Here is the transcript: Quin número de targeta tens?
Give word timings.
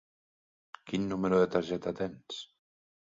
Quin 0.91 1.05
número 1.11 1.41
de 1.41 1.49
targeta 1.57 1.93
tens? 1.99 2.39